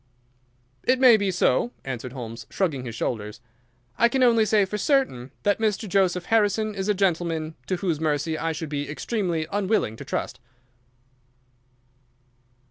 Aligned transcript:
"It 0.81 0.99
may 0.99 1.15
be 1.15 1.29
so," 1.29 1.73
answered 1.85 2.11
Holmes, 2.11 2.47
shrugging 2.49 2.85
his 2.85 2.95
shoulders. 2.95 3.39
"I 3.99 4.09
can 4.09 4.23
only 4.23 4.45
say 4.45 4.65
for 4.65 4.79
certain 4.79 5.29
that 5.43 5.59
Mr. 5.59 5.87
Joseph 5.87 6.25
Harrison 6.25 6.73
is 6.73 6.89
a 6.89 6.95
gentleman 6.95 7.53
to 7.67 7.75
whose 7.75 7.99
mercy 7.99 8.35
I 8.35 8.51
should 8.51 8.69
be 8.69 8.89
extremely 8.89 9.45
unwilling 9.51 9.95
to 9.97 10.03
trust." 10.03 10.39